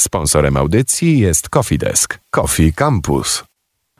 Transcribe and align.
Sponsorem 0.00 0.56
audycji 0.56 1.18
jest 1.18 1.48
Coffee 1.48 1.78
Desk. 1.78 2.18
Coffee 2.30 2.72
Campus. 2.72 3.44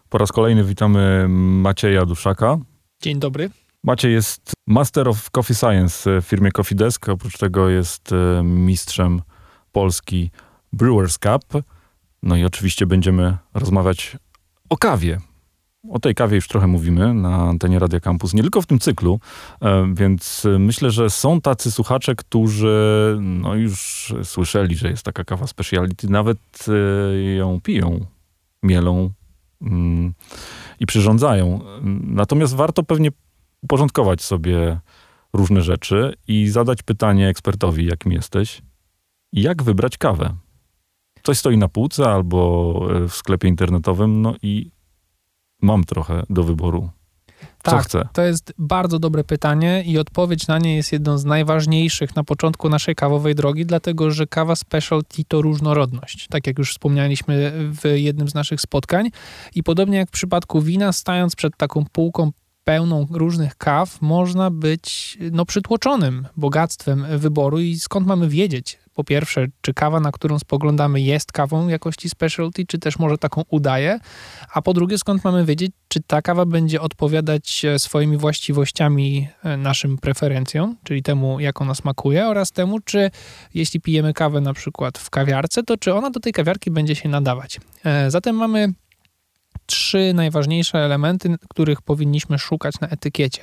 Po 0.08 0.18
raz 0.18 0.32
kolejny 0.32 0.64
witamy 0.64 1.26
Macieja 1.28 2.06
Duszaka. 2.06 2.58
Dzień 3.02 3.18
dobry. 3.18 3.50
Maciej 3.84 4.12
jest 4.12 4.52
Master 4.66 5.08
of 5.08 5.30
Coffee 5.30 5.54
Science 5.54 6.20
w 6.20 6.24
firmie 6.24 6.52
Coffee 6.52 6.74
Desk. 6.74 7.08
Oprócz 7.08 7.38
tego 7.38 7.68
jest 7.68 8.12
e, 8.12 8.42
mistrzem 8.42 9.22
Polski 9.72 10.30
Brewers 10.72 11.18
Cup. 11.18 11.62
No 12.22 12.36
i 12.36 12.44
oczywiście 12.44 12.86
będziemy 12.86 13.36
rozmawiać 13.54 14.16
o 14.68 14.76
kawie. 14.76 15.20
O 15.90 15.98
tej 15.98 16.14
kawie 16.14 16.36
już 16.36 16.48
trochę 16.48 16.66
mówimy 16.66 17.14
na 17.14 17.36
antenie 17.36 17.78
Radia 17.78 18.00
Campus, 18.00 18.34
nie 18.34 18.42
tylko 18.42 18.62
w 18.62 18.66
tym 18.66 18.78
cyklu, 18.78 19.20
e, 19.62 19.94
więc 19.94 20.46
myślę, 20.58 20.90
że 20.90 21.10
są 21.10 21.40
tacy 21.40 21.70
słuchacze, 21.70 22.14
którzy 22.14 23.16
no 23.20 23.54
już 23.54 24.14
słyszeli, 24.24 24.76
że 24.76 24.88
jest 24.88 25.02
taka 25.02 25.24
kawa 25.24 25.46
speciality, 25.46 26.10
nawet 26.10 26.38
e, 26.68 27.34
ją 27.34 27.60
piją, 27.60 28.06
mielą 28.62 29.10
mm, 29.62 30.14
i 30.80 30.86
przyrządzają. 30.86 31.60
Natomiast 32.02 32.54
warto 32.54 32.82
pewnie 32.82 33.10
uporządkować 33.62 34.22
sobie 34.22 34.80
różne 35.32 35.62
rzeczy 35.62 36.14
i 36.28 36.48
zadać 36.48 36.82
pytanie 36.82 37.28
ekspertowi, 37.28 37.86
jakim 37.86 38.12
jesteś, 38.12 38.62
jak 39.32 39.62
wybrać 39.62 39.98
kawę. 39.98 40.34
Coś 41.22 41.38
stoi 41.38 41.58
na 41.58 41.68
półce 41.68 42.06
albo 42.06 42.72
w 43.08 43.14
sklepie 43.14 43.48
internetowym, 43.48 44.22
no 44.22 44.34
i 44.42 44.70
mam 45.62 45.84
trochę 45.84 46.22
do 46.30 46.44
wyboru. 46.44 46.90
Co 47.62 47.70
tak, 47.70 47.84
chcę? 47.84 48.08
to 48.12 48.22
jest 48.22 48.52
bardzo 48.58 48.98
dobre 48.98 49.24
pytanie 49.24 49.82
i 49.86 49.98
odpowiedź 49.98 50.46
na 50.46 50.58
nie 50.58 50.76
jest 50.76 50.92
jedną 50.92 51.18
z 51.18 51.24
najważniejszych 51.24 52.16
na 52.16 52.24
początku 52.24 52.68
naszej 52.68 52.94
kawowej 52.94 53.34
drogi, 53.34 53.66
dlatego 53.66 54.10
że 54.10 54.26
kawa 54.26 54.56
specialty 54.56 55.24
to 55.28 55.42
różnorodność, 55.42 56.28
tak 56.30 56.46
jak 56.46 56.58
już 56.58 56.70
wspomnieliśmy 56.70 57.52
w 57.54 57.88
jednym 57.94 58.28
z 58.28 58.34
naszych 58.34 58.60
spotkań. 58.60 59.10
I 59.54 59.62
podobnie 59.62 59.98
jak 59.98 60.08
w 60.08 60.12
przypadku 60.12 60.62
wina, 60.62 60.92
stając 60.92 61.36
przed 61.36 61.56
taką 61.56 61.84
półką 61.92 62.30
pełną 62.64 63.06
różnych 63.10 63.56
kaw, 63.56 64.02
można 64.02 64.50
być 64.50 65.18
no, 65.32 65.46
przytłoczonym 65.46 66.26
bogactwem 66.36 67.06
wyboru 67.18 67.58
i 67.58 67.78
skąd 67.78 68.06
mamy 68.06 68.28
wiedzieć, 68.28 68.78
po 68.98 69.04
pierwsze, 69.04 69.46
czy 69.60 69.74
kawa, 69.74 70.00
na 70.00 70.12
którą 70.12 70.38
spoglądamy, 70.38 71.00
jest 71.00 71.32
kawą 71.32 71.68
jakości 71.68 72.08
specialty, 72.08 72.66
czy 72.66 72.78
też 72.78 72.98
może 72.98 73.18
taką 73.18 73.44
udaje, 73.50 74.00
a 74.52 74.62
po 74.62 74.74
drugie, 74.74 74.98
skąd 74.98 75.24
mamy 75.24 75.44
wiedzieć, 75.44 75.72
czy 75.88 76.00
ta 76.06 76.22
kawa 76.22 76.44
będzie 76.46 76.80
odpowiadać 76.80 77.64
e, 77.64 77.78
swoimi 77.78 78.16
właściwościami 78.16 79.28
e, 79.44 79.56
naszym 79.56 79.98
preferencjom, 79.98 80.76
czyli 80.84 81.02
temu, 81.02 81.40
jak 81.40 81.60
ona 81.60 81.74
smakuje, 81.74 82.26
oraz 82.26 82.52
temu, 82.52 82.80
czy 82.80 83.10
jeśli 83.54 83.80
pijemy 83.80 84.14
kawę 84.14 84.40
na 84.40 84.54
przykład 84.54 84.98
w 84.98 85.10
kawiarce, 85.10 85.62
to 85.62 85.76
czy 85.76 85.94
ona 85.94 86.10
do 86.10 86.20
tej 86.20 86.32
kawiarki 86.32 86.70
będzie 86.70 86.96
się 86.96 87.08
nadawać. 87.08 87.60
E, 87.84 88.10
zatem 88.10 88.36
mamy 88.36 88.72
trzy 89.66 90.12
najważniejsze 90.14 90.78
elementy, 90.78 91.36
których 91.48 91.82
powinniśmy 91.82 92.38
szukać 92.38 92.80
na 92.80 92.88
etykiecie. 92.88 93.42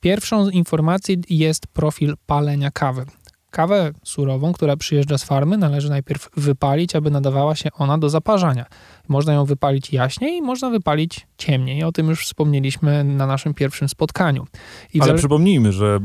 Pierwszą 0.00 0.48
informacją 0.48 1.16
jest 1.30 1.66
profil 1.66 2.14
palenia 2.26 2.70
kawy. 2.70 3.06
Kawę 3.50 3.92
surową, 4.02 4.52
która 4.52 4.76
przyjeżdża 4.76 5.18
z 5.18 5.24
farmy, 5.24 5.58
należy 5.58 5.90
najpierw 5.90 6.30
wypalić, 6.36 6.96
aby 6.96 7.10
nadawała 7.10 7.54
się 7.54 7.68
ona 7.72 7.98
do 7.98 8.10
zaparzania. 8.10 8.66
Można 9.08 9.32
ją 9.32 9.44
wypalić 9.44 9.92
jaśniej, 9.92 10.42
można 10.42 10.70
wypalić 10.70 11.26
ciemniej. 11.38 11.84
O 11.84 11.92
tym 11.92 12.08
już 12.08 12.24
wspomnieliśmy 12.24 13.04
na 13.04 13.26
naszym 13.26 13.54
pierwszym 13.54 13.88
spotkaniu. 13.88 14.46
I 14.94 15.00
Ale 15.00 15.14
przypomnijmy, 15.14 15.72
że 15.72 15.98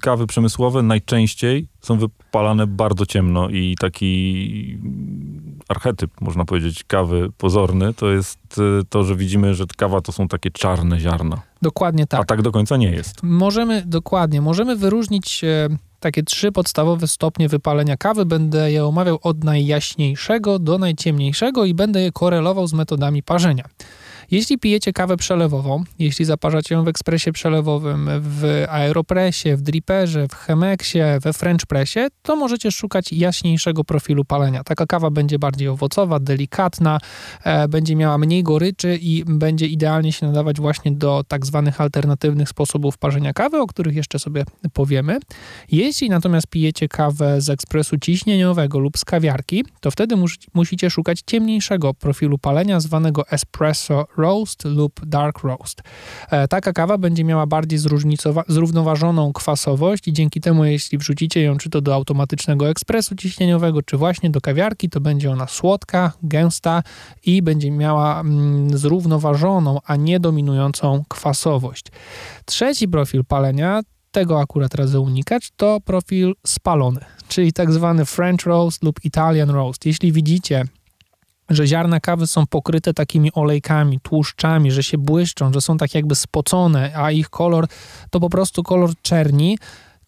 kawy 0.00 0.26
przemysłowe 0.26 0.82
najczęściej 0.82 1.68
są 1.80 1.98
wypalane 1.98 2.66
bardzo 2.66 3.06
ciemno 3.06 3.48
i 3.48 3.76
taki 3.80 4.78
archetyp, 5.68 6.20
można 6.20 6.44
powiedzieć, 6.44 6.84
kawy 6.84 7.28
pozorny, 7.38 7.94
to 7.94 8.10
jest 8.10 8.38
y, 8.58 8.84
to, 8.88 9.04
że 9.04 9.16
widzimy, 9.16 9.54
że 9.54 9.64
kawa 9.76 10.00
to 10.00 10.12
są 10.12 10.28
takie 10.28 10.50
czarne 10.50 11.00
ziarna. 11.00 11.42
Dokładnie 11.62 12.06
tak. 12.06 12.20
A 12.20 12.24
tak 12.24 12.42
do 12.42 12.52
końca 12.52 12.76
nie 12.76 12.90
jest. 12.90 13.22
Możemy, 13.22 13.82
dokładnie, 13.86 14.40
możemy 14.40 14.76
wyróżnić 14.76 15.44
e, 15.44 15.68
takie 16.00 16.22
trzy 16.22 16.52
podstawowe 16.52 17.06
stopnie 17.06 17.48
wypalenia 17.48 17.96
kawy. 17.96 18.26
Będę 18.26 18.72
je 18.72 18.84
omawiał 18.84 19.18
od 19.22 19.44
najjaśniejszego 19.44 20.58
do 20.58 20.78
najciemniejszego 20.78 21.64
i 21.64 21.74
będę 21.74 22.02
je 22.02 22.12
korelował 22.12 22.66
z 22.66 22.72
metodami 22.72 23.22
parzenia. 23.22 23.64
Jeśli 24.30 24.58
pijecie 24.58 24.92
kawę 24.92 25.16
przelewową, 25.16 25.84
jeśli 25.98 26.24
zaparzacie 26.24 26.74
ją 26.74 26.84
w 26.84 26.88
ekspresie 26.88 27.32
przelewowym, 27.32 28.10
w 28.20 28.64
aeropresie, 28.68 29.56
w 29.56 29.62
dripperze, 29.62 30.28
w 30.28 30.34
chemeksie, 30.34 30.98
we 31.22 31.32
french 31.32 31.66
pressie, 31.66 32.00
to 32.22 32.36
możecie 32.36 32.70
szukać 32.70 33.12
jaśniejszego 33.12 33.84
profilu 33.84 34.24
palenia. 34.24 34.64
Taka 34.64 34.86
kawa 34.86 35.10
będzie 35.10 35.38
bardziej 35.38 35.68
owocowa, 35.68 36.20
delikatna, 36.20 36.98
e, 37.44 37.68
będzie 37.68 37.96
miała 37.96 38.18
mniej 38.18 38.42
goryczy 38.42 38.98
i 39.02 39.24
będzie 39.24 39.66
idealnie 39.66 40.12
się 40.12 40.26
nadawać 40.26 40.60
właśnie 40.60 40.92
do 40.92 41.24
tak 41.28 41.46
zwanych 41.46 41.80
alternatywnych 41.80 42.48
sposobów 42.48 42.98
parzenia 42.98 43.32
kawy, 43.32 43.60
o 43.60 43.66
których 43.66 43.96
jeszcze 43.96 44.18
sobie 44.18 44.44
powiemy. 44.72 45.18
Jeśli 45.72 46.10
natomiast 46.10 46.46
pijecie 46.46 46.88
kawę 46.88 47.40
z 47.40 47.50
ekspresu 47.50 47.98
ciśnieniowego 47.98 48.78
lub 48.78 48.98
z 48.98 49.04
kawiarki, 49.04 49.64
to 49.80 49.90
wtedy 49.90 50.16
mus 50.16 50.32
musicie 50.54 50.90
szukać 50.90 51.20
ciemniejszego 51.26 51.94
profilu 51.94 52.38
palenia, 52.38 52.80
zwanego 52.80 53.28
espresso 53.28 54.06
roast 54.18 54.64
lub 54.64 55.04
dark 55.06 55.38
roast. 55.38 55.82
E, 56.30 56.48
taka 56.48 56.72
kawa 56.72 56.98
będzie 56.98 57.24
miała 57.24 57.46
bardziej 57.46 57.78
zrównoważoną 58.48 59.32
kwasowość 59.32 60.08
i 60.08 60.12
dzięki 60.12 60.40
temu, 60.40 60.64
jeśli 60.64 60.98
wrzucicie 60.98 61.42
ją 61.42 61.56
czy 61.56 61.70
to 61.70 61.80
do 61.80 61.94
automatycznego 61.94 62.68
ekspresu 62.68 63.14
ciśnieniowego, 63.16 63.82
czy 63.82 63.96
właśnie 63.96 64.30
do 64.30 64.40
kawiarki, 64.40 64.90
to 64.90 65.00
będzie 65.00 65.30
ona 65.30 65.46
słodka, 65.46 66.12
gęsta 66.22 66.82
i 67.26 67.42
będzie 67.42 67.70
miała 67.70 68.20
mm, 68.20 68.78
zrównoważoną, 68.78 69.78
a 69.84 69.96
nie 69.96 70.20
dominującą 70.20 71.04
kwasowość. 71.08 71.86
Trzeci 72.44 72.88
profil 72.88 73.24
palenia 73.24 73.80
tego 74.10 74.40
akurat 74.40 74.74
radzę 74.74 75.00
unikać, 75.00 75.50
to 75.56 75.80
profil 75.80 76.34
spalony, 76.46 77.00
czyli 77.28 77.52
tak 77.52 77.72
zwany 77.72 78.04
French 78.04 78.46
roast 78.46 78.82
lub 78.84 79.04
Italian 79.04 79.50
roast. 79.50 79.86
Jeśli 79.86 80.12
widzicie 80.12 80.64
że 81.50 81.66
ziarna 81.66 82.00
kawy 82.00 82.26
są 82.26 82.46
pokryte 82.46 82.94
takimi 82.94 83.32
olejkami, 83.32 84.00
tłuszczami, 84.00 84.70
że 84.70 84.82
się 84.82 84.98
błyszczą, 84.98 85.52
że 85.52 85.60
są 85.60 85.76
tak 85.76 85.94
jakby 85.94 86.14
spocone, 86.14 86.92
a 86.96 87.10
ich 87.10 87.30
kolor 87.30 87.66
to 88.10 88.20
po 88.20 88.30
prostu 88.30 88.62
kolor 88.62 88.90
czerni, 89.02 89.58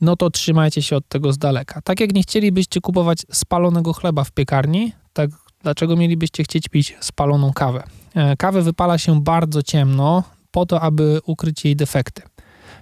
no 0.00 0.16
to 0.16 0.30
trzymajcie 0.30 0.82
się 0.82 0.96
od 0.96 1.08
tego 1.08 1.32
z 1.32 1.38
daleka. 1.38 1.80
Tak 1.82 2.00
jak 2.00 2.14
nie 2.14 2.22
chcielibyście 2.22 2.80
kupować 2.80 3.18
spalonego 3.32 3.92
chleba 3.92 4.24
w 4.24 4.32
piekarni, 4.32 4.92
tak 5.12 5.30
dlaczego 5.62 5.96
mielibyście 5.96 6.44
chcieć 6.44 6.68
pić 6.68 6.96
spaloną 7.00 7.52
kawę? 7.52 7.82
E, 8.14 8.36
kawę 8.36 8.62
wypala 8.62 8.98
się 8.98 9.22
bardzo 9.22 9.62
ciemno 9.62 10.22
po 10.50 10.66
to, 10.66 10.80
aby 10.80 11.20
ukryć 11.26 11.64
jej 11.64 11.76
defekty. 11.76 12.22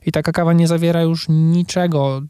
I 0.07 0.13
taka 0.13 0.33
kawa 0.33 0.53
nie 0.53 0.69
zawiera 0.69 1.03
już 1.03 1.27
niczego, 1.29 2.23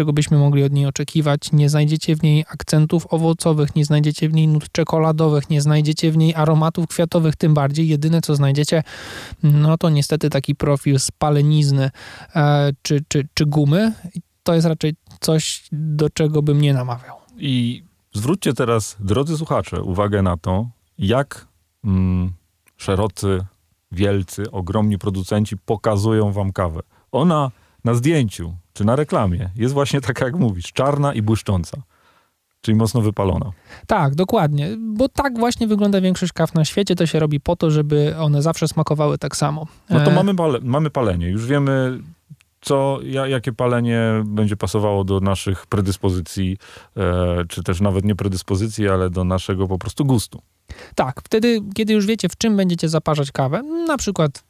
czego 0.00 0.12
byśmy 0.12 0.38
mogli 0.38 0.64
od 0.64 0.72
niej 0.72 0.86
oczekiwać. 0.86 1.52
Nie 1.52 1.68
znajdziecie 1.68 2.16
w 2.16 2.22
niej 2.22 2.44
akcentów 2.48 3.06
owocowych, 3.10 3.76
nie 3.76 3.84
znajdziecie 3.84 4.28
w 4.28 4.32
niej 4.32 4.48
nut 4.48 4.72
czekoladowych, 4.72 5.50
nie 5.50 5.60
znajdziecie 5.60 6.12
w 6.12 6.16
niej 6.16 6.34
aromatów 6.34 6.86
kwiatowych, 6.86 7.36
tym 7.36 7.54
bardziej. 7.54 7.88
Jedyne, 7.88 8.20
co 8.20 8.36
znajdziecie, 8.36 8.82
no 9.42 9.78
to 9.78 9.90
niestety 9.90 10.30
taki 10.30 10.54
profil 10.54 10.98
spalenizny 10.98 11.90
e, 12.34 12.72
czy, 12.82 13.04
czy, 13.08 13.28
czy 13.34 13.46
gumy. 13.46 13.92
To 14.42 14.54
jest 14.54 14.66
raczej 14.66 14.94
coś, 15.20 15.68
do 15.72 16.10
czego 16.10 16.42
bym 16.42 16.60
nie 16.60 16.74
namawiał. 16.74 17.16
I 17.38 17.84
zwróćcie 18.14 18.52
teraz, 18.52 18.96
drodzy 19.00 19.36
słuchacze, 19.36 19.82
uwagę 19.82 20.22
na 20.22 20.36
to, 20.36 20.68
jak 20.98 21.46
mm, 21.84 22.32
szerocy, 22.76 23.44
wielcy, 23.92 24.50
ogromni 24.50 24.98
producenci 24.98 25.56
pokazują 25.56 26.32
wam 26.32 26.52
kawę. 26.52 26.80
Ona 27.12 27.50
na 27.84 27.94
zdjęciu 27.94 28.54
czy 28.72 28.84
na 28.84 28.96
reklamie 28.96 29.50
jest 29.56 29.74
właśnie 29.74 30.00
taka, 30.00 30.24
jak 30.24 30.36
mówisz, 30.36 30.72
czarna 30.72 31.14
i 31.14 31.22
błyszcząca. 31.22 31.82
Czyli 32.60 32.76
mocno 32.76 33.00
wypalona. 33.00 33.50
Tak, 33.86 34.14
dokładnie, 34.14 34.68
bo 34.78 35.08
tak 35.08 35.38
właśnie 35.38 35.66
wygląda 35.66 36.00
większość 36.00 36.32
kaw 36.32 36.54
na 36.54 36.64
świecie. 36.64 36.94
To 36.94 37.06
się 37.06 37.18
robi 37.20 37.40
po 37.40 37.56
to, 37.56 37.70
żeby 37.70 38.14
one 38.18 38.42
zawsze 38.42 38.68
smakowały 38.68 39.18
tak 39.18 39.36
samo. 39.36 39.66
No 39.90 40.00
to 40.00 40.10
e... 40.10 40.14
mamy, 40.14 40.34
pale, 40.34 40.58
mamy 40.62 40.90
palenie. 40.90 41.28
Już 41.28 41.46
wiemy, 41.46 42.00
co, 42.60 42.98
jakie 43.28 43.52
palenie 43.52 44.00
będzie 44.24 44.56
pasowało 44.56 45.04
do 45.04 45.20
naszych 45.20 45.66
predyspozycji, 45.66 46.56
e, 46.96 47.44
czy 47.48 47.62
też 47.62 47.80
nawet 47.80 48.04
nie 48.04 48.14
predyspozycji, 48.14 48.88
ale 48.88 49.10
do 49.10 49.24
naszego 49.24 49.68
po 49.68 49.78
prostu 49.78 50.04
gustu. 50.04 50.42
Tak, 50.94 51.20
wtedy, 51.24 51.60
kiedy 51.74 51.92
już 51.92 52.06
wiecie, 52.06 52.28
w 52.28 52.36
czym 52.36 52.56
będziecie 52.56 52.88
zaparzać 52.88 53.32
kawę, 53.32 53.62
na 53.62 53.96
przykład 53.96 54.49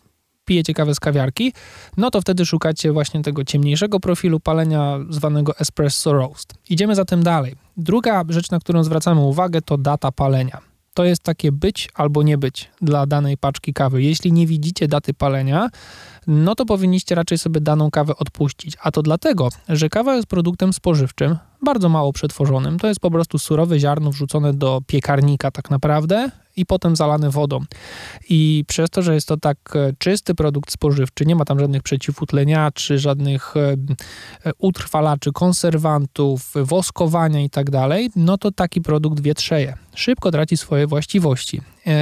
pijecie 0.51 0.75
kawę 0.75 0.95
z 0.95 1.01
kawiarki, 1.01 1.53
no 1.97 2.11
to 2.11 2.21
wtedy 2.21 2.47
szukacie 2.47 2.93
właśnie 2.93 3.23
tego 3.23 3.45
ciemniejszego 3.45 4.01
profilu 4.01 4.41
palenia 4.41 4.99
zwanego 5.11 5.59
espresso 5.59 6.13
roast. 6.13 6.55
Idziemy 6.71 6.95
zatem 6.95 7.23
dalej. 7.23 7.57
Druga 7.77 8.25
rzecz, 8.29 8.51
na 8.51 8.59
którą 8.59 8.85
zwracamy 8.85 9.21
uwagę, 9.21 9.63
to 9.63 9.79
data 9.79 10.13
palenia. 10.13 10.59
To 10.95 11.05
jest 11.05 11.23
takie 11.23 11.53
być 11.53 11.89
albo 11.95 12.23
nie 12.23 12.39
być 12.39 12.71
dla 12.83 13.07
danej 13.07 13.37
paczki 13.37 13.73
kawy. 13.73 14.03
Jeśli 14.03 14.33
nie 14.33 14.47
widzicie 14.47 14.89
daty 14.89 15.15
palenia, 15.15 15.69
no 16.27 16.55
to 16.55 16.67
powinniście 16.67 17.15
raczej 17.15 17.39
sobie 17.39 17.61
daną 17.61 17.91
kawę 17.91 18.17
odpuścić. 18.17 18.77
A 18.83 18.91
to 18.91 19.03
dlatego, 19.03 19.49
że 19.69 19.89
kawa 19.89 20.17
jest 20.17 20.29
produktem 20.29 20.73
spożywczym, 20.73 21.37
bardzo 21.65 21.89
mało 21.89 22.13
przetworzonym. 22.13 22.79
To 22.79 22.87
jest 22.89 23.01
po 23.01 23.11
prostu 23.11 23.39
surowe 23.39 23.79
ziarno 23.79 24.11
wrzucone 24.11 24.55
do 24.55 24.81
piekarnika 24.87 25.51
tak 25.51 25.71
naprawdę 25.71 26.31
i 26.61 26.67
potem 26.67 26.97
zalane 26.97 27.31
wodą. 27.31 27.61
I 28.29 28.65
przez 28.69 28.91
to, 28.91 29.03
że 29.03 29.15
jest 29.15 29.29
to 29.29 29.37
tak 29.37 29.59
e, 29.75 29.93
czysty 29.99 30.35
produkt 30.35 30.73
spożywczy, 30.73 31.27
nie 31.27 31.37
ma 31.37 31.45
tam 31.45 31.61
żadnych 31.61 31.83
przeciwutleniaczy, 31.83 32.99
żadnych 32.99 33.57
e, 33.57 33.77
e, 34.45 34.53
utrwalaczy, 34.59 35.33
konserwantów, 35.33 36.53
woskowania 36.55 37.41
i 37.41 37.51
tak 37.51 37.71
no 38.17 38.39
to 38.39 38.51
taki 38.51 38.81
produkt 38.81 39.21
wietrzeje. 39.21 39.75
Szybko 39.95 40.31
traci 40.31 40.57
swoje 40.57 40.87
właściwości. 40.87 41.61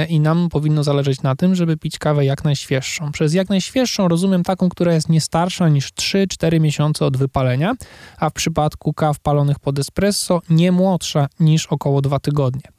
I 0.09 0.19
nam 0.19 0.49
powinno 0.49 0.83
zależeć 0.83 1.21
na 1.21 1.35
tym, 1.35 1.55
żeby 1.55 1.77
pić 1.77 1.99
kawę 1.99 2.25
jak 2.25 2.43
najświeższą. 2.43 3.11
Przez 3.11 3.33
jak 3.33 3.49
najświeższą 3.49 4.07
rozumiem 4.07 4.43
taką, 4.43 4.69
która 4.69 4.93
jest 4.93 5.09
nie 5.09 5.21
starsza 5.21 5.69
niż 5.69 5.93
3-4 5.93 6.59
miesiące 6.59 7.05
od 7.05 7.17
wypalenia, 7.17 7.73
a 8.17 8.29
w 8.29 8.33
przypadku 8.33 8.93
kaw 8.93 9.19
palonych 9.19 9.59
pod 9.59 9.79
espresso 9.79 10.41
nie 10.49 10.71
młodsza 10.71 11.27
niż 11.39 11.65
około 11.65 12.01
2 12.01 12.19
tygodnie. 12.19 12.71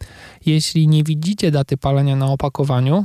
Jeśli 0.47 0.89
nie 0.89 1.05
widzicie 1.05 1.51
daty 1.51 1.77
palenia 1.77 2.17
na 2.17 2.27
opakowaniu, 2.27 3.05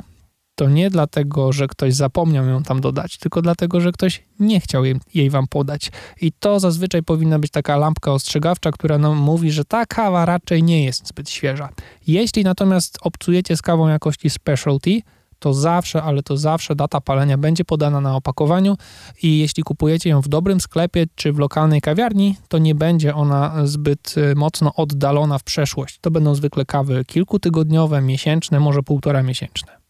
to 0.55 0.69
nie 0.69 0.89
dlatego, 0.89 1.53
że 1.53 1.67
ktoś 1.67 1.93
zapomniał 1.93 2.45
ją 2.45 2.63
tam 2.63 2.81
dodać, 2.81 3.17
tylko 3.17 3.41
dlatego, 3.41 3.81
że 3.81 3.91
ktoś 3.91 4.23
nie 4.39 4.59
chciał 4.59 4.85
jej, 4.85 4.95
jej, 5.13 5.29
wam 5.29 5.47
podać. 5.47 5.91
I 6.21 6.31
to 6.31 6.59
zazwyczaj 6.59 7.03
powinna 7.03 7.39
być 7.39 7.51
taka 7.51 7.77
lampka 7.77 8.11
ostrzegawcza, 8.11 8.71
która 8.71 8.97
nam 8.97 9.17
mówi, 9.17 9.51
że 9.51 9.65
ta 9.65 9.85
kawa 9.85 10.25
raczej 10.25 10.63
nie 10.63 10.83
jest 10.83 11.07
zbyt 11.07 11.29
świeża. 11.29 11.69
Jeśli 12.07 12.43
natomiast 12.43 12.97
obcujecie 13.01 13.57
z 13.57 13.61
kawą 13.61 13.87
jakości 13.87 14.29
specialty, 14.29 15.01
to 15.39 15.53
zawsze, 15.53 16.03
ale 16.03 16.23
to 16.23 16.37
zawsze 16.37 16.75
data 16.75 17.01
palenia 17.01 17.37
będzie 17.37 17.65
podana 17.65 18.01
na 18.01 18.15
opakowaniu 18.15 18.77
i 19.23 19.39
jeśli 19.39 19.63
kupujecie 19.63 20.09
ją 20.09 20.21
w 20.21 20.27
dobrym 20.27 20.61
sklepie 20.61 21.05
czy 21.15 21.33
w 21.33 21.39
lokalnej 21.39 21.81
kawiarni, 21.81 22.37
to 22.47 22.57
nie 22.57 22.75
będzie 22.75 23.15
ona 23.15 23.67
zbyt 23.67 24.15
y, 24.17 24.35
mocno 24.35 24.75
oddalona 24.75 25.37
w 25.37 25.43
przeszłość. 25.43 25.99
To 26.01 26.11
będą 26.11 26.35
zwykle 26.35 26.65
kawy 26.65 27.05
kilkutygodniowe, 27.05 28.01
miesięczne, 28.01 28.59
może 28.59 28.83
półtora 28.83 29.23
miesięczne. 29.23 29.84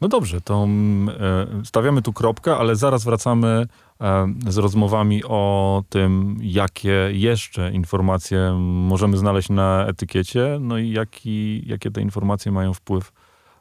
No 0.00 0.08
dobrze, 0.08 0.40
to 0.40 0.64
mm, 0.64 1.08
e, 1.08 1.64
stawiamy 1.64 2.02
tu 2.02 2.12
kropkę, 2.12 2.56
ale 2.56 2.76
zaraz 2.76 3.04
wracamy 3.04 3.66
e, 4.00 4.32
z 4.48 4.56
rozmowami 4.56 5.24
o 5.24 5.82
tym, 5.88 6.36
jakie 6.40 7.08
jeszcze 7.12 7.72
informacje 7.72 8.52
możemy 8.60 9.16
znaleźć 9.16 9.48
na 9.48 9.86
etykiecie, 9.86 10.58
no 10.60 10.78
i 10.78 10.90
jaki, 10.90 11.68
jakie 11.68 11.90
te 11.90 12.00
informacje 12.00 12.52
mają 12.52 12.74
wpływ 12.74 13.12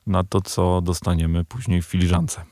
na 0.07 0.23
to, 0.23 0.41
co 0.41 0.81
dostaniemy 0.81 1.45
później 1.45 1.81
w 1.81 1.85
filiżance. 1.85 2.45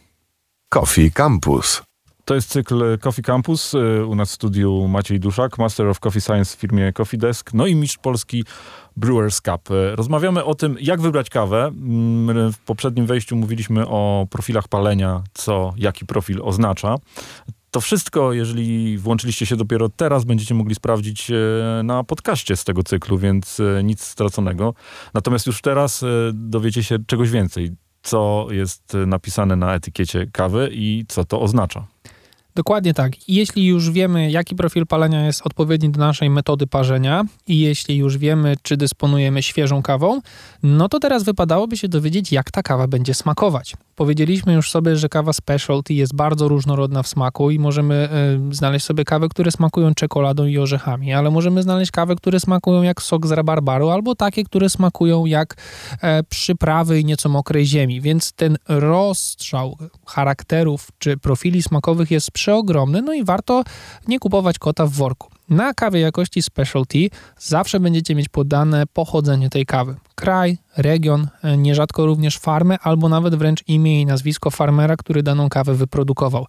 Coffee 0.69 1.11
Campus. 1.11 1.84
To 2.25 2.35
jest 2.35 2.49
cykl 2.49 2.97
Coffee 2.99 3.21
Campus. 3.21 3.73
Y, 3.73 4.05
u 4.05 4.15
nas 4.15 4.29
w 4.29 4.33
studiu 4.33 4.87
Maciej 4.87 5.19
Duszak, 5.19 5.57
Master 5.57 5.87
of 5.87 5.99
Coffee 5.99 6.21
Science 6.21 6.57
w 6.57 6.59
firmie 6.59 6.93
Coffee 6.93 7.17
Desk, 7.17 7.53
no 7.53 7.67
i 7.67 7.75
mistrz 7.75 7.97
polski 7.97 8.43
Brewers 8.97 9.41
Cup. 9.41 9.71
Y, 9.71 9.95
rozmawiamy 9.95 10.43
o 10.43 10.55
tym, 10.55 10.77
jak 10.81 11.01
wybrać 11.01 11.29
kawę. 11.29 11.65
Mm, 11.65 12.53
w 12.53 12.59
poprzednim 12.59 13.05
wejściu 13.05 13.35
mówiliśmy 13.35 13.87
o 13.87 14.27
profilach 14.29 14.67
palenia, 14.67 15.23
co 15.33 15.73
jaki 15.77 16.05
profil 16.05 16.41
oznacza. 16.43 16.95
To 17.71 17.81
wszystko, 17.81 18.33
jeżeli 18.33 18.97
włączyliście 18.97 19.45
się 19.45 19.55
dopiero 19.55 19.89
teraz, 19.89 20.23
będziecie 20.23 20.55
mogli 20.55 20.75
sprawdzić 20.75 21.31
na 21.83 22.03
podcaście 22.03 22.55
z 22.55 22.63
tego 22.63 22.83
cyklu, 22.83 23.17
więc 23.17 23.61
nic 23.83 24.03
straconego. 24.03 24.73
Natomiast 25.13 25.47
już 25.47 25.61
teraz 25.61 26.03
dowiecie 26.33 26.83
się 26.83 26.99
czegoś 27.07 27.29
więcej, 27.29 27.71
co 28.03 28.47
jest 28.51 28.97
napisane 29.07 29.55
na 29.55 29.75
etykiecie 29.75 30.27
kawy 30.31 30.69
i 30.71 31.05
co 31.07 31.25
to 31.25 31.41
oznacza. 31.41 31.94
Dokładnie 32.55 32.93
tak. 32.93 33.11
Jeśli 33.27 33.65
już 33.65 33.91
wiemy, 33.91 34.31
jaki 34.31 34.55
profil 34.55 34.85
palenia 34.85 35.25
jest 35.25 35.41
odpowiedni 35.45 35.89
do 35.89 35.99
naszej 35.99 36.29
metody 36.29 36.67
parzenia 36.67 37.23
i 37.47 37.59
jeśli 37.59 37.97
już 37.97 38.17
wiemy, 38.17 38.55
czy 38.61 38.77
dysponujemy 38.77 39.43
świeżą 39.43 39.81
kawą, 39.81 40.21
no 40.63 40.89
to 40.89 40.99
teraz 40.99 41.23
wypadałoby 41.23 41.77
się 41.77 41.87
dowiedzieć, 41.87 42.31
jak 42.31 42.51
ta 42.51 42.63
kawa 42.63 42.87
będzie 42.87 43.13
smakować. 43.13 43.75
Powiedzieliśmy 43.95 44.53
już 44.53 44.71
sobie, 44.71 44.95
że 44.95 45.09
kawa 45.09 45.33
specialty 45.33 45.93
jest 45.93 46.15
bardzo 46.15 46.47
różnorodna 46.47 47.03
w 47.03 47.07
smaku 47.07 47.51
i 47.51 47.59
możemy 47.59 48.09
y, 48.51 48.55
znaleźć 48.55 48.85
sobie 48.85 49.03
kawę, 49.05 49.29
które 49.29 49.51
smakują 49.51 49.93
czekoladą 49.93 50.45
i 50.45 50.57
orzechami, 50.57 51.13
ale 51.13 51.31
możemy 51.31 51.63
znaleźć 51.63 51.91
kawę, 51.91 52.15
które 52.15 52.39
smakują 52.39 52.81
jak 52.81 53.01
sok 53.01 53.27
z 53.27 53.31
rabarbaru 53.31 53.89
albo 53.89 54.15
takie, 54.15 54.43
które 54.43 54.69
smakują 54.69 55.25
jak 55.25 55.55
e, 56.01 56.23
przyprawy 56.23 56.99
i 56.99 57.05
nieco 57.05 57.29
mokrej 57.29 57.65
ziemi. 57.65 58.01
Więc 58.01 58.33
ten 58.33 58.57
rozstrzał 58.67 59.77
charakterów 60.05 60.87
czy 60.99 61.17
profili 61.17 61.63
smakowych 61.63 62.11
jest 62.11 62.31
przeogromny, 62.31 63.01
no 63.01 63.13
i 63.13 63.23
warto 63.23 63.63
nie 64.07 64.19
kupować 64.19 64.59
kota 64.59 64.85
w 64.85 64.91
worku. 64.91 65.29
Na 65.49 65.73
kawie 65.73 65.99
jakości 65.99 66.41
specialty 66.41 67.09
zawsze 67.39 67.79
będziecie 67.79 68.15
mieć 68.15 68.29
podane 68.29 68.83
pochodzenie 68.93 69.49
tej 69.49 69.65
kawy. 69.65 69.95
Kraj, 70.15 70.57
region, 70.77 71.27
e, 71.43 71.57
nierzadko 71.57 72.05
również 72.05 72.37
farmę 72.37 72.77
albo 72.79 73.09
nawet 73.09 73.35
wręcz 73.35 73.63
imię 73.67 74.01
i 74.01 74.05
nazwisko 74.05 74.51
farmera, 74.51 74.95
który 74.97 75.23
daną 75.23 75.49
kawę 75.49 75.73
wyprodukował. 75.73 76.45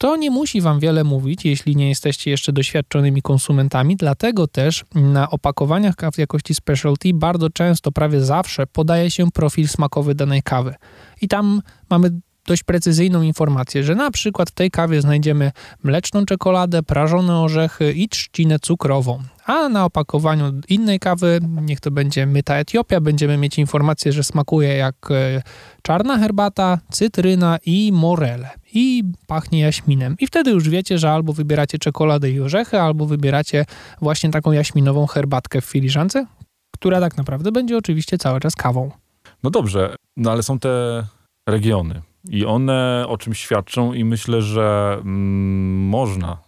To 0.00 0.16
nie 0.16 0.30
musi 0.30 0.60
Wam 0.60 0.80
wiele 0.80 1.04
mówić, 1.04 1.44
jeśli 1.44 1.76
nie 1.76 1.88
jesteście 1.88 2.30
jeszcze 2.30 2.52
doświadczonymi 2.52 3.22
konsumentami, 3.22 3.96
dlatego 3.96 4.46
też 4.46 4.84
na 4.94 5.30
opakowaniach 5.30 5.96
kaw 5.96 6.18
jakości 6.18 6.54
specialty 6.54 7.14
bardzo 7.14 7.50
często, 7.50 7.92
prawie 7.92 8.20
zawsze 8.20 8.66
podaje 8.66 9.10
się 9.10 9.30
profil 9.30 9.68
smakowy 9.68 10.14
danej 10.14 10.42
kawy. 10.42 10.74
I 11.20 11.28
tam 11.28 11.62
mamy 11.90 12.10
dość 12.50 12.62
precyzyjną 12.62 13.22
informację, 13.22 13.82
że 13.84 13.94
na 13.94 14.10
przykład 14.10 14.50
w 14.50 14.54
tej 14.54 14.70
kawie 14.70 15.00
znajdziemy 15.00 15.52
mleczną 15.82 16.26
czekoladę, 16.26 16.82
prażone 16.82 17.38
orzechy 17.38 17.92
i 17.92 18.08
trzcinę 18.08 18.58
cukrową. 18.58 19.22
A 19.46 19.68
na 19.68 19.84
opakowaniu 19.84 20.52
innej 20.68 20.98
kawy, 20.98 21.40
niech 21.62 21.80
to 21.80 21.90
będzie 21.90 22.26
myta 22.26 22.56
Etiopia, 22.56 23.00
będziemy 23.00 23.36
mieć 23.36 23.58
informację, 23.58 24.12
że 24.12 24.24
smakuje 24.24 24.68
jak 24.68 24.94
e, 25.10 25.42
czarna 25.82 26.18
herbata, 26.18 26.78
cytryna 26.90 27.58
i 27.66 27.92
morele. 27.92 28.50
I 28.72 29.04
pachnie 29.26 29.60
jaśminem. 29.60 30.16
I 30.20 30.26
wtedy 30.26 30.50
już 30.50 30.68
wiecie, 30.68 30.98
że 30.98 31.10
albo 31.10 31.32
wybieracie 31.32 31.78
czekoladę 31.78 32.30
i 32.30 32.40
orzechy, 32.40 32.80
albo 32.80 33.06
wybieracie 33.06 33.64
właśnie 34.00 34.30
taką 34.30 34.52
jaśminową 34.52 35.06
herbatkę 35.06 35.60
w 35.60 35.64
filiżance, 35.64 36.26
która 36.74 37.00
tak 37.00 37.16
naprawdę 37.16 37.52
będzie 37.52 37.76
oczywiście 37.76 38.18
cały 38.18 38.40
czas 38.40 38.56
kawą. 38.56 38.90
No 39.42 39.50
dobrze, 39.50 39.96
no 40.16 40.30
ale 40.32 40.42
są 40.42 40.58
te 40.58 41.04
regiony. 41.48 42.02
I 42.28 42.46
one 42.46 43.04
o 43.08 43.18
czymś 43.18 43.40
świadczą 43.40 43.92
i 43.92 44.04
myślę, 44.04 44.42
że 44.42 44.98
mm, 45.00 45.88
można, 45.88 46.38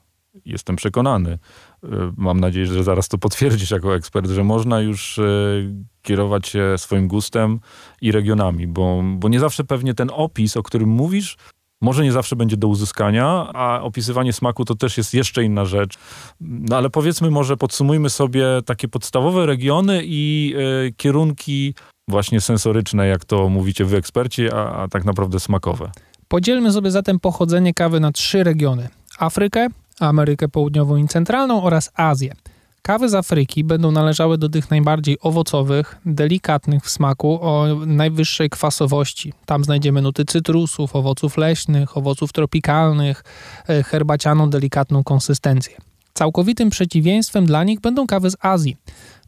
jestem 0.44 0.76
przekonany, 0.76 1.38
y, 1.84 1.88
mam 2.16 2.40
nadzieję, 2.40 2.66
że 2.66 2.84
zaraz 2.84 3.08
to 3.08 3.18
potwierdzisz 3.18 3.70
jako 3.70 3.96
ekspert, 3.96 4.30
że 4.30 4.44
można 4.44 4.80
już 4.80 5.18
y, 5.18 5.74
kierować 6.02 6.48
się 6.48 6.74
swoim 6.76 7.08
gustem 7.08 7.60
i 8.00 8.12
regionami, 8.12 8.66
bo, 8.66 9.02
bo 9.04 9.28
nie 9.28 9.40
zawsze 9.40 9.64
pewnie 9.64 9.94
ten 9.94 10.10
opis, 10.12 10.56
o 10.56 10.62
którym 10.62 10.88
mówisz, 10.88 11.36
może 11.82 12.04
nie 12.04 12.12
zawsze 12.12 12.36
będzie 12.36 12.56
do 12.56 12.68
uzyskania, 12.68 13.50
a 13.54 13.80
opisywanie 13.82 14.32
smaku 14.32 14.64
to 14.64 14.74
też 14.74 14.98
jest 14.98 15.14
jeszcze 15.14 15.44
inna 15.44 15.64
rzecz. 15.64 15.98
No 16.40 16.76
ale 16.76 16.90
powiedzmy 16.90 17.30
może 17.30 17.56
podsumujmy 17.56 18.10
sobie 18.10 18.46
takie 18.66 18.88
podstawowe 18.88 19.46
regiony 19.46 20.02
i 20.04 20.54
y, 20.86 20.92
kierunki 20.96 21.74
właśnie 22.12 22.40
sensoryczne, 22.40 23.06
jak 23.06 23.24
to 23.24 23.48
mówicie 23.48 23.84
wy 23.84 23.96
eksperci, 23.96 24.50
a, 24.50 24.56
a 24.56 24.88
tak 24.88 25.04
naprawdę 25.04 25.40
smakowe. 25.40 25.90
Podzielmy 26.28 26.72
sobie 26.72 26.90
zatem 26.90 27.20
pochodzenie 27.20 27.74
kawy 27.74 28.00
na 28.00 28.12
trzy 28.12 28.44
regiony: 28.44 28.88
Afrykę, 29.18 29.68
Amerykę 30.00 30.48
Południową 30.48 30.96
i 30.96 31.08
Centralną 31.08 31.62
oraz 31.62 31.90
Azję. 31.94 32.34
Kawy 32.82 33.08
z 33.08 33.14
Afryki 33.14 33.64
będą 33.64 33.90
należały 33.90 34.38
do 34.38 34.48
tych 34.48 34.70
najbardziej 34.70 35.18
owocowych, 35.20 35.96
delikatnych 36.06 36.84
w 36.84 36.90
smaku, 36.90 37.38
o 37.42 37.66
najwyższej 37.86 38.50
kwasowości. 38.50 39.32
Tam 39.46 39.64
znajdziemy 39.64 40.02
nuty 40.02 40.24
cytrusów, 40.24 40.96
owoców 40.96 41.36
leśnych, 41.36 41.96
owoców 41.96 42.32
tropikalnych, 42.32 43.24
e, 43.68 43.82
herbacianą, 43.82 44.50
delikatną 44.50 45.04
konsystencję. 45.04 45.91
Całkowitym 46.22 46.70
przeciwieństwem 46.70 47.46
dla 47.46 47.64
nich 47.64 47.80
będą 47.80 48.06
kawy 48.06 48.30
z 48.30 48.36
Azji. 48.40 48.76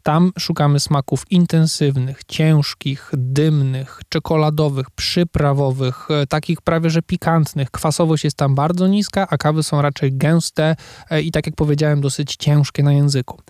Tam 0.03 0.31
szukamy 0.39 0.79
smaków 0.79 1.31
intensywnych, 1.31 2.23
ciężkich, 2.27 3.11
dymnych, 3.13 4.01
czekoladowych, 4.09 4.91
przyprawowych, 4.91 6.07
e, 6.11 6.27
takich 6.27 6.61
prawie 6.61 6.89
że 6.89 7.01
pikantnych. 7.01 7.71
Kwasowość 7.71 8.23
jest 8.23 8.37
tam 8.37 8.55
bardzo 8.55 8.87
niska, 8.87 9.27
a 9.29 9.37
kawy 9.37 9.63
są 9.63 9.81
raczej 9.81 10.17
gęste 10.17 10.75
e, 11.09 11.21
i 11.21 11.31
tak 11.31 11.45
jak 11.45 11.55
powiedziałem, 11.55 12.01
dosyć 12.01 12.35
ciężkie 12.35 12.83
na 12.83 12.93
języku. 12.93 13.41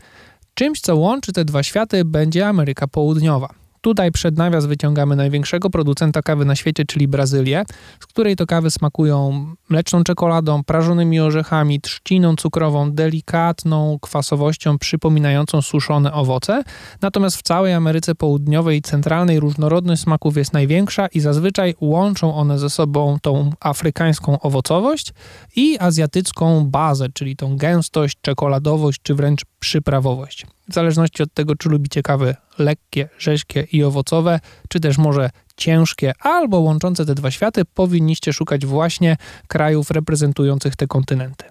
Czymś, 0.54 0.82
co 0.82 0.96
łączy 0.96 1.34
te 1.34 1.46
dwa 1.46 1.64
światy, 1.64 2.06
będzie 2.06 2.48
Ameryka 2.48 2.88
Południowa. 2.88 3.65
Tutaj 3.86 4.12
przed 4.12 4.38
nawias 4.38 4.66
wyciągamy 4.66 5.16
największego 5.16 5.70
producenta 5.70 6.22
kawy 6.22 6.46
na 6.46 6.56
świecie, 6.56 6.86
czyli 6.86 7.08
Brazylię, 7.08 7.64
z 8.00 8.06
której 8.06 8.36
to 8.36 8.46
kawy 8.46 8.72
smakują 8.72 9.46
mleczną 9.70 10.04
czekoladą, 10.04 10.64
prażonymi 10.64 11.20
orzechami, 11.20 11.82
trzciną 11.82 12.36
cukrową, 12.36 12.92
delikatną 12.92 13.98
kwasowością 14.02 14.78
przypominającą 14.78 15.62
suszone 15.62 16.14
owoce. 16.14 16.64
Natomiast 17.02 17.38
w 17.38 17.42
całej 17.42 17.74
Ameryce 17.74 18.16
Południowej 18.16 18.78
i 18.78 18.82
Centralnej 18.82 19.40
różnorodność 19.40 20.02
smaków 20.02 20.38
jest 20.38 20.54
największa 20.54 21.08
i 21.08 21.20
zazwyczaj 21.20 21.76
łączą 21.82 22.36
one 22.36 22.60
ze 22.60 22.70
sobą 22.70 23.18
tą 23.22 23.50
afrykańską 23.60 24.40
owocowość 24.40 25.14
i 25.56 25.78
azjatycką 25.80 26.66
bazę, 26.66 27.08
czyli 27.14 27.36
tą 27.36 27.58
gęstość, 27.58 28.18
czekoladowość 28.22 29.00
czy 29.04 29.16
wręcz 29.16 29.42
przyprawowość. 29.60 30.55
W 30.70 30.74
zależności 30.74 31.24
od 31.24 31.34
tego, 31.34 31.56
czy 31.56 31.70
lubicie 31.70 32.02
kawy 32.02 32.36
lekkie, 32.58 33.10
rzeźkie 33.18 33.68
i 33.72 33.84
owocowe, 33.84 34.40
czy 34.70 34.80
też 34.80 34.98
może 34.98 35.30
ciężkie 35.58 36.14
albo 36.20 36.60
łączące 36.60 37.06
te 37.06 37.16
dwa 37.16 37.32
światy, 37.32 37.62
powinniście 37.74 38.34
szukać 38.34 38.66
właśnie 38.66 39.18
krajów 39.48 39.92
reprezentujących 39.92 40.76
te 40.76 40.88
kontynenty. 40.88 41.46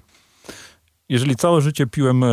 Jeżeli 1.09 1.37
całe 1.37 1.61
życie 1.61 1.87
piłem 1.87 2.25
e, 2.25 2.29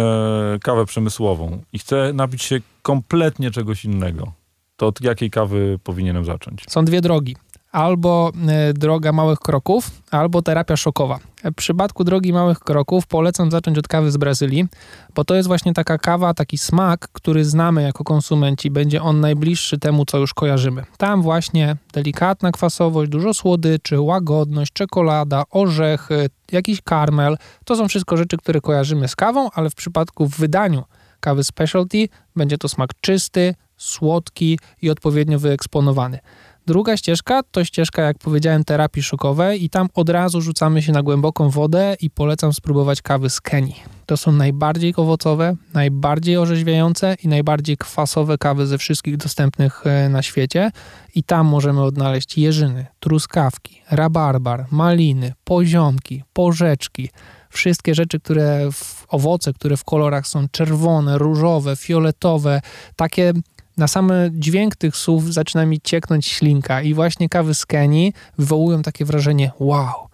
kawę 0.64 0.86
przemysłową 0.86 1.62
i 1.74 1.80
chcę 1.80 2.12
napić 2.14 2.44
się 2.44 2.60
kompletnie 2.82 3.52
czegoś 3.52 3.86
innego, 3.86 4.34
to 4.76 4.88
od 4.88 5.02
jakiej 5.02 5.30
kawy 5.30 5.80
powinienem 5.84 6.26
zacząć? 6.26 6.66
Są 6.70 6.86
dwie 6.86 7.02
drogi 7.02 7.36
albo 7.72 8.32
e, 8.48 8.74
droga 8.74 9.12
małych 9.12 9.40
kroków, 9.40 9.92
albo 10.12 10.42
terapia 10.42 10.78
szokowa. 10.78 11.20
W 11.44 11.54
przypadku 11.54 12.04
drogi 12.04 12.34
małych 12.34 12.60
kroków 12.60 13.08
polecam 13.08 13.51
zacząć 13.51 13.78
od 13.78 13.88
kawy 13.88 14.12
z 14.12 14.18
Brazylii, 14.18 14.68
bo 15.16 15.24
to 15.24 15.36
jest 15.36 15.48
właśnie 15.48 15.74
taka 15.74 15.98
kawa, 15.98 16.34
taki 16.34 16.58
smak, 16.58 17.08
który 17.13 17.46
znamy 17.46 17.84
jako 17.84 18.04
konsumenci. 18.04 18.72
Będzie 18.72 19.01
on 19.01 19.20
najbliższy 19.20 19.80
temu, 19.80 20.06
co 20.06 20.18
już 20.18 20.34
kojarzymy. 20.34 20.84
Tam 20.98 21.22
właśnie 21.22 21.75
delikatna 21.94 22.51
kwasowość, 22.51 23.12
dużo 23.12 23.34
słodyczy, 23.34 24.00
łagodność, 24.00 24.74
czekolada, 24.74 25.44
orzechy, 25.50 26.30
jakiś 26.51 26.82
karmel. 26.82 27.38
To 27.66 27.75
są 27.75 27.88
wszystko 27.88 28.18
rzeczy, 28.18 28.38
które 28.38 28.62
kojarzymy 28.62 29.08
z 29.08 29.16
kawą, 29.16 29.50
ale 29.54 29.70
w 29.70 29.75
przypadku 29.75 30.28
w 30.28 30.38
wydaniu 30.38 30.84
kawy 31.20 31.44
specialty 31.44 32.10
będzie 32.36 32.58
to 32.58 32.70
smak 32.70 32.90
czysty, 33.01 33.56
słodki 33.78 34.60
i 34.82 34.90
odpowiednio 34.90 35.40
wyeksponowany. 35.40 36.20
Druga 36.65 36.98
ścieżka 36.98 37.41
to 37.51 37.65
ścieżka, 37.65 38.01
jak 38.01 38.18
powiedziałem, 38.18 38.63
terapii 38.63 39.03
szokowej 39.03 39.63
i 39.63 39.70
tam 39.70 39.89
od 39.94 40.10
razu 40.10 40.41
rzucamy 40.41 40.82
się 40.82 40.91
na 40.91 41.03
głęboką 41.03 41.50
wodę 41.50 41.96
i 42.01 42.10
polecam 42.10 42.53
spróbować 42.53 43.01
kawy 43.01 43.30
z 43.30 43.41
Kenii. 43.41 43.75
To 44.06 44.18
są 44.18 44.32
najbardziej 44.32 44.94
owocowe, 44.98 45.56
najbardziej 45.74 46.38
orzeźwiające 46.38 47.15
i 47.24 47.27
najbardziej 47.27 47.77
kwasowe 47.77 48.38
kawy 48.38 48.68
ze 48.68 48.77
wszystkich 48.77 49.18
dostępnych 49.18 49.88
e, 49.88 50.10
na 50.10 50.22
świecie 50.22 50.72
i 51.15 51.24
tam 51.24 51.48
możemy 51.48 51.84
odnaleźć 51.84 52.38
jeżyny, 52.38 52.86
truskawki, 53.00 53.82
rabarbar, 53.91 54.65
maliny, 54.72 55.34
poziomki, 55.44 56.24
porzeczki, 56.34 57.10
wszystkie 57.50 57.96
rzeczy, 57.96 58.20
które 58.20 58.72
w 58.72 59.06
owoce, 59.08 59.53
które 59.53 59.77
w 59.77 59.84
kolorach 59.84 60.27
są 60.27 60.48
czerwone, 60.51 61.18
różowe, 61.18 61.75
fioletowe, 61.75 62.62
takie 62.96 63.34
na 63.78 63.88
sam 63.88 64.12
dźwięk 64.32 64.75
tych 64.75 64.96
słów 64.98 65.34
zaczyna 65.34 65.66
mi 65.66 65.82
cieknąć 65.82 66.25
ślinka 66.28 66.82
i 66.82 66.94
właśnie 66.94 67.30
kawy 67.30 67.54
z 67.54 67.66
Kenii 67.66 68.13
wywołują 68.38 68.82
takie 68.82 69.06
wrażenie 69.06 69.51
wow. 69.60 70.08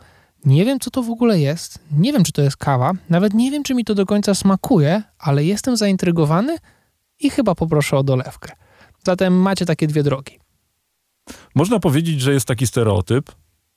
Nie 0.46 0.66
wiem, 0.66 0.80
co 0.80 0.92
to 0.92 1.04
w 1.04 1.10
ogóle 1.10 1.40
jest, 1.40 1.80
nie 1.92 2.14
wiem, 2.14 2.24
czy 2.24 2.32
to 2.32 2.42
jest 2.42 2.58
kawa, 2.58 2.92
nawet 3.10 3.34
nie 3.34 3.52
wiem, 3.52 3.64
czy 3.64 3.76
mi 3.76 3.86
to 3.86 3.96
do 3.96 4.06
końca 4.06 4.36
smakuje, 4.36 5.04
ale 5.20 5.44
jestem 5.44 5.78
zaintrygowany 5.78 6.58
i 7.20 7.30
chyba 7.30 7.56
poproszę 7.56 7.98
o 7.98 8.04
dolewkę. 8.04 8.52
Zatem 9.06 9.34
macie 9.42 9.66
takie 9.66 9.88
dwie 9.88 10.04
drogi. 10.04 10.40
Można 11.56 11.80
powiedzieć, 11.80 12.22
że 12.22 12.34
jest 12.34 12.48
taki 12.48 12.68
stereotyp 12.68 13.32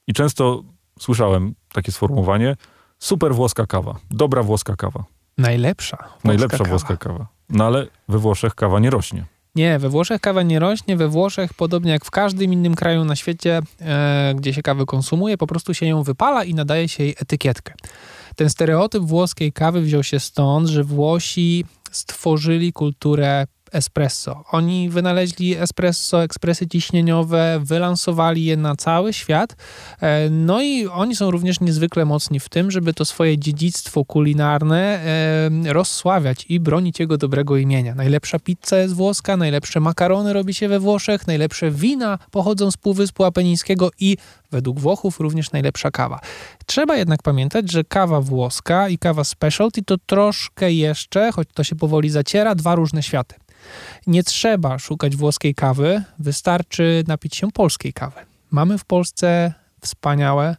i 0.06 0.12
często 0.12 0.62
słyszałem 0.98 1.54
takie 1.72 1.92
sformułowanie 1.92 2.56
super 2.98 3.34
włoska 3.34 3.66
kawa, 3.66 3.98
dobra 4.10 4.42
włoska 4.42 4.76
kawa. 4.76 5.04
Najlepsza 5.38 5.96
włoska 5.96 6.28
Najlepsza 6.28 6.58
kawa. 6.58 6.70
włoska 6.70 6.96
kawa. 6.96 7.26
No 7.48 7.64
ale 7.66 7.86
we 8.08 8.18
Włoszech 8.18 8.54
kawa 8.54 8.80
nie 8.80 8.90
rośnie. 8.90 9.24
Nie, 9.54 9.78
we 9.78 9.88
Włoszech 9.88 10.20
kawa 10.20 10.42
nie 10.42 10.58
rośnie. 10.58 10.96
We 10.96 11.08
Włoszech, 11.08 11.54
podobnie 11.54 11.92
jak 11.92 12.04
w 12.04 12.10
każdym 12.10 12.52
innym 12.52 12.74
kraju 12.74 13.04
na 13.04 13.16
świecie, 13.16 13.60
e, 13.80 14.34
gdzie 14.36 14.54
się 14.54 14.62
kawę 14.62 14.86
konsumuje, 14.86 15.38
po 15.38 15.46
prostu 15.46 15.74
się 15.74 15.86
ją 15.86 16.02
wypala 16.02 16.44
i 16.44 16.54
nadaje 16.54 16.88
się 16.88 17.02
jej 17.02 17.14
etykietkę. 17.20 17.74
Ten 18.36 18.50
stereotyp 18.50 19.02
włoskiej 19.02 19.52
kawy 19.52 19.80
wziął 19.80 20.02
się 20.02 20.20
stąd, 20.20 20.68
że 20.68 20.84
Włosi 20.84 21.64
stworzyli 21.90 22.72
kulturę 22.72 23.46
espresso. 23.72 24.44
Oni 24.50 24.90
wynaleźli 24.90 25.56
espresso, 25.56 26.22
ekspresy 26.22 26.68
ciśnieniowe, 26.68 27.60
wylansowali 27.64 28.44
je 28.44 28.56
na 28.56 28.76
cały 28.76 29.12
świat. 29.12 29.56
E, 30.00 30.30
no 30.30 30.62
i 30.62 30.86
oni 30.86 31.16
są 31.16 31.30
również 31.30 31.60
niezwykle 31.60 32.04
mocni 32.04 32.40
w 32.40 32.48
tym, 32.48 32.70
żeby 32.70 32.94
to 32.94 33.04
swoje 33.04 33.38
dziedzictwo 33.38 34.04
kulinarne 34.04 35.00
e, 35.66 35.72
rozsławiać 35.72 36.46
i 36.48 36.60
bronić 36.60 37.00
jego 37.00 37.16
dobrego 37.16 37.56
imienia. 37.56 37.94
Najlepsza 37.94 38.38
pizza 38.38 38.78
jest 38.78 38.94
włoska, 38.94 39.36
najlepsze 39.36 39.80
makarony 39.80 40.32
robi 40.32 40.54
się 40.54 40.68
we 40.68 40.80
Włoszech, 40.80 41.26
najlepsze 41.26 41.70
wina 41.70 42.18
pochodzą 42.30 42.70
z 42.70 42.76
Półwyspu 42.76 43.24
Apenińskiego 43.24 43.90
i 44.00 44.16
według 44.50 44.80
Włochów 44.80 45.20
również 45.20 45.52
najlepsza 45.52 45.90
kawa. 45.90 46.20
Trzeba 46.66 46.96
jednak 46.96 47.22
pamiętać, 47.22 47.72
że 47.72 47.84
kawa 47.84 48.20
włoska 48.20 48.88
i 48.88 48.98
kawa 48.98 49.24
specialty 49.24 49.82
to 49.82 49.98
troszkę 50.06 50.72
jeszcze, 50.72 51.32
choć 51.32 51.48
to 51.54 51.64
się 51.64 51.76
powoli 51.76 52.10
zaciera, 52.10 52.54
dwa 52.54 52.74
różne 52.74 53.02
światy. 53.02 53.34
Nie 54.06 54.24
trzeba 54.24 54.78
szukać 54.78 55.16
włoskiej 55.16 55.54
kawy, 55.54 56.02
wystarczy 56.18 57.04
napić 57.08 57.36
się 57.36 57.52
polskiej 57.52 57.92
kawy. 57.92 58.20
Mamy 58.50 58.78
w 58.78 58.84
Polsce 58.84 59.52
wspaniałe, 59.80 60.56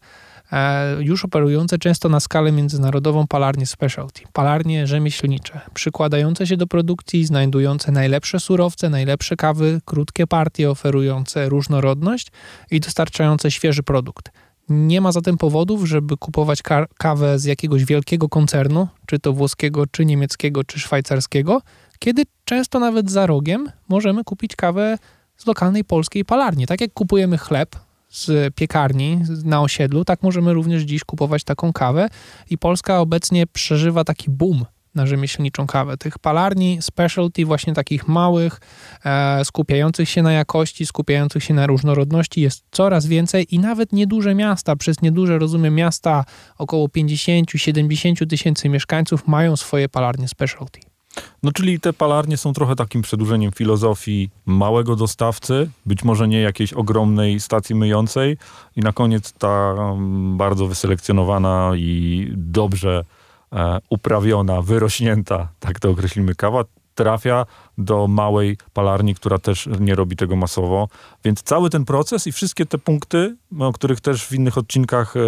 e, 0.51 0.95
już 0.99 1.25
operujące 1.25 1.77
często 1.77 2.09
na 2.09 2.19
skalę 2.19 2.51
międzynarodową 2.51 3.27
palarnie 3.27 3.65
specialty, 3.65 4.21
palarnie 4.33 4.87
rzemieślnicze, 4.87 5.61
przykładające 5.73 6.47
się 6.47 6.57
do 6.57 6.67
produkcji, 6.67 7.25
znajdujące 7.25 7.91
najlepsze 7.91 8.39
surowce, 8.39 8.89
najlepsze 8.89 9.35
kawy, 9.35 9.81
krótkie 9.85 10.27
partie, 10.27 10.69
oferujące 10.69 11.49
różnorodność 11.49 12.31
i 12.71 12.79
dostarczające 12.79 13.51
świeży 13.51 13.83
produkt. 13.83 14.31
Nie 14.69 15.01
ma 15.01 15.11
zatem 15.11 15.37
powodów, 15.37 15.85
żeby 15.85 16.17
kupować 16.17 16.61
ka- 16.61 16.87
kawę 16.97 17.39
z 17.39 17.45
jakiegoś 17.45 17.85
wielkiego 17.85 18.29
koncernu, 18.29 18.87
czy 19.05 19.19
to 19.19 19.33
włoskiego, 19.33 19.87
czy 19.87 20.05
niemieckiego, 20.05 20.63
czy 20.63 20.79
szwajcarskiego, 20.79 21.61
kiedy 22.01 22.23
często 22.45 22.79
nawet 22.79 23.11
za 23.11 23.25
rogiem 23.25 23.71
możemy 23.89 24.23
kupić 24.23 24.55
kawę 24.55 24.97
z 25.37 25.45
lokalnej 25.45 25.83
polskiej 25.83 26.25
palarni. 26.25 26.67
Tak 26.67 26.81
jak 26.81 26.93
kupujemy 26.93 27.37
chleb 27.37 27.75
z 28.09 28.55
piekarni 28.55 29.19
na 29.43 29.61
osiedlu, 29.61 30.05
tak 30.05 30.23
możemy 30.23 30.53
również 30.53 30.83
dziś 30.83 31.03
kupować 31.03 31.43
taką 31.43 31.73
kawę 31.73 32.09
i 32.49 32.57
Polska 32.57 32.99
obecnie 32.99 33.47
przeżywa 33.47 34.03
taki 34.03 34.31
boom 34.31 34.65
na 34.95 35.05
rzemieślniczą 35.05 35.67
kawę. 35.67 35.97
Tych 35.97 36.19
palarni 36.19 36.77
specialty, 36.81 37.45
właśnie 37.45 37.73
takich 37.73 38.07
małych, 38.07 38.59
e, 39.05 39.45
skupiających 39.45 40.09
się 40.09 40.21
na 40.21 40.31
jakości, 40.31 40.85
skupiających 40.85 41.43
się 41.43 41.53
na 41.53 41.67
różnorodności 41.67 42.41
jest 42.41 42.63
coraz 42.71 43.05
więcej 43.05 43.55
i 43.55 43.59
nawet 43.59 43.93
nieduże 43.93 44.35
miasta, 44.35 44.75
przez 44.75 45.01
nieduże 45.01 45.39
rozumiem 45.39 45.75
miasta 45.75 46.25
około 46.57 46.87
50-70 46.87 48.27
tysięcy 48.27 48.69
mieszkańców 48.69 49.27
mają 49.27 49.55
swoje 49.55 49.89
palarnie 49.89 50.27
specialty. 50.27 50.90
No 51.43 51.51
czyli 51.51 51.79
te 51.79 51.93
palarnie 51.93 52.37
są 52.37 52.53
trochę 52.53 52.75
takim 52.75 53.01
przedłużeniem 53.01 53.51
filozofii 53.51 54.29
małego 54.45 54.95
dostawcy, 54.95 55.69
być 55.85 56.03
może 56.03 56.27
nie 56.27 56.41
jakiejś 56.41 56.73
ogromnej 56.73 57.39
stacji 57.39 57.75
myjącej. 57.75 58.37
I 58.75 58.79
na 58.79 58.93
koniec 58.93 59.33
ta 59.33 59.73
um, 59.73 60.37
bardzo 60.37 60.67
wyselekcjonowana 60.67 61.71
i 61.75 62.27
dobrze 62.35 63.05
e, 63.53 63.79
uprawiona, 63.89 64.61
wyrośnięta, 64.61 65.47
tak 65.59 65.79
to 65.79 65.89
określimy, 65.89 66.35
kawa 66.35 66.63
trafia 66.95 67.45
do 67.81 68.07
małej 68.07 68.57
palarni, 68.73 69.15
która 69.15 69.37
też 69.37 69.69
nie 69.79 69.95
robi 69.95 70.15
tego 70.15 70.35
masowo. 70.35 70.87
Więc 71.23 71.43
cały 71.43 71.69
ten 71.69 71.85
proces 71.85 72.27
i 72.27 72.31
wszystkie 72.31 72.65
te 72.65 72.77
punkty, 72.77 73.37
o 73.59 73.73
których 73.73 74.01
też 74.01 74.25
w 74.25 74.31
innych 74.31 74.57
odcinkach 74.57 75.15
e, 75.15 75.19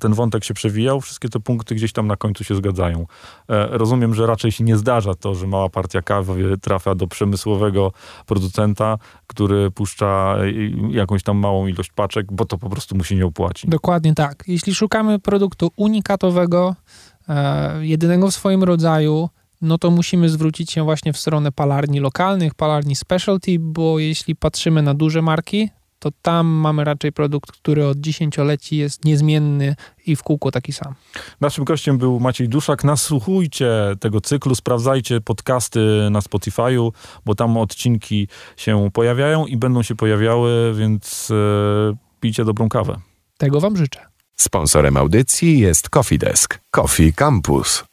ten 0.00 0.14
wątek 0.14 0.44
się 0.44 0.54
przewijał, 0.54 1.00
wszystkie 1.00 1.28
te 1.28 1.40
punkty 1.40 1.74
gdzieś 1.74 1.92
tam 1.92 2.06
na 2.06 2.16
końcu 2.16 2.44
się 2.44 2.54
zgadzają. 2.54 3.06
E, 3.48 3.78
rozumiem, 3.78 4.14
że 4.14 4.26
raczej 4.26 4.52
się 4.52 4.64
nie 4.64 4.76
zdarza 4.76 5.14
to, 5.14 5.34
że 5.34 5.46
mała 5.46 5.68
partia 5.68 6.02
kawy 6.02 6.58
trafia 6.58 6.94
do 6.94 7.06
przemysłowego 7.06 7.92
producenta, 8.26 8.98
który 9.26 9.70
puszcza 9.70 10.36
e, 10.38 10.50
jakąś 10.90 11.22
tam 11.22 11.38
małą 11.38 11.66
ilość 11.66 11.90
paczek, 11.92 12.32
bo 12.32 12.44
to 12.44 12.58
po 12.58 12.70
prostu 12.70 12.96
mu 12.96 13.04
się 13.04 13.16
nie 13.16 13.26
opłaci. 13.26 13.68
Dokładnie 13.68 14.14
tak. 14.14 14.44
Jeśli 14.46 14.74
szukamy 14.74 15.18
produktu 15.18 15.70
unikatowego, 15.76 16.74
jedynego 17.80 18.30
w 18.30 18.34
swoim 18.34 18.64
rodzaju, 18.64 19.28
no 19.64 19.78
to 19.78 19.90
musimy 19.90 20.28
zwrócić 20.28 20.72
się 20.72 20.84
właśnie 20.84 21.12
w 21.12 21.18
stronę 21.18 21.52
palarni 21.52 22.00
lokalnych, 22.00 22.54
palarni 22.54 22.96
specialty, 22.96 23.56
bo 23.60 23.98
jeśli 23.98 24.36
patrzymy 24.36 24.82
na 24.82 24.94
duże 24.94 25.22
marki, 25.22 25.70
to 25.98 26.10
tam 26.22 26.46
mamy 26.46 26.84
raczej 26.84 27.12
produkt, 27.12 27.52
który 27.52 27.86
od 27.86 27.98
dziesięcioleci 27.98 28.76
jest 28.76 29.04
niezmienny 29.04 29.76
i 30.06 30.16
w 30.16 30.22
kółko 30.22 30.50
taki 30.50 30.72
sam. 30.72 30.94
Naszym 31.40 31.64
gościem 31.64 31.98
był 31.98 32.20
Maciej 32.20 32.48
Duszak. 32.48 32.84
Nasłuchujcie 32.84 33.70
tego 34.00 34.20
cyklu, 34.20 34.54
sprawdzajcie 34.54 35.20
podcasty 35.20 35.80
na 36.10 36.20
Spotify'u, 36.20 36.90
bo 37.24 37.34
tam 37.34 37.56
odcinki 37.56 38.28
się 38.56 38.90
pojawiają 38.92 39.46
i 39.46 39.56
będą 39.56 39.82
się 39.82 39.94
pojawiały, 39.94 40.74
więc 40.74 41.30
e, 41.30 41.96
pijcie 42.20 42.44
dobrą 42.44 42.68
kawę. 42.68 42.96
Tego 43.38 43.60
Wam 43.60 43.76
życzę. 43.76 44.00
Sponsorem 44.36 44.96
audycji 44.96 45.58
jest 45.58 45.88
Coffee 45.88 46.18
Desk. 46.18 46.60
Coffee 46.70 47.12
Campus. 47.12 47.84